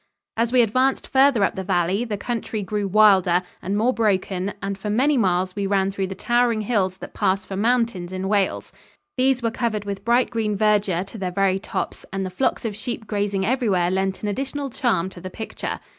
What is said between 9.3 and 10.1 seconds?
were covered with